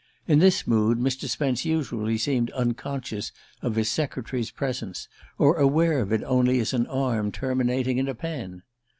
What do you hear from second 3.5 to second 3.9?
of his